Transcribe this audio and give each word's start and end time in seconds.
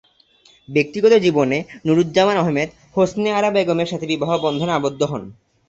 ব্যক্তিগত 0.69 1.13
জীবনে 1.17 1.57
নুরুজ্জামান 1.85 2.37
আহমেদ, 2.37 2.69
হোসনে 2.95 3.29
আরা 3.31 3.49
বেগমের 3.51 3.91
সাথে 3.91 4.05
বিবাহ 4.07 4.31
বন্ধনে 4.45 4.73
আবদ্ধ 4.73 5.01
হন। 5.03 5.23